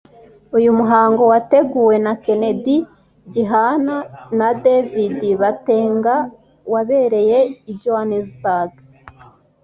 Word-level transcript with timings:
uyu 0.57 0.71
muhango 0.79 1.21
wateguwe 1.31 1.95
na 2.05 2.13
Kennedy 2.23 2.75
Gihana 3.33 3.97
na 4.37 4.49
David 4.63 5.19
Batenga 5.41 6.15
wabereye 6.73 7.39
i 7.71 7.73
Johannesburg 7.81 8.71